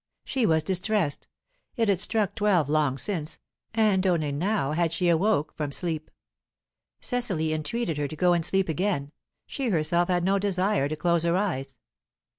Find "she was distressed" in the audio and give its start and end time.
0.25-1.27